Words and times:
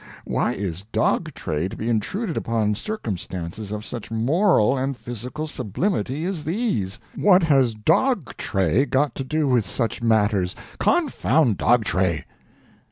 Why 0.25 0.53
is 0.53 0.83
Dog 0.91 1.31
Tray 1.35 1.67
to 1.67 1.75
be 1.75 1.87
intruded 1.87 2.35
upon 2.35 2.73
circumstances 2.73 3.71
of 3.71 3.85
such 3.85 4.09
moral 4.09 4.75
and 4.75 4.97
physical 4.97 5.45
sublimity 5.45 6.25
as 6.25 6.43
these? 6.43 6.99
What 7.13 7.43
has 7.43 7.75
Dog 7.75 8.35
Tray 8.35 8.87
got 8.87 9.13
to 9.13 9.23
do 9.23 9.47
with 9.47 9.67
such 9.67 10.01
matters? 10.01 10.55
Confound 10.79 11.57
Dog 11.59 11.85
Tray! 11.85 12.25